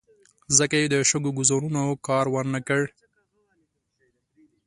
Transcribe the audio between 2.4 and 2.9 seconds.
نه کړ.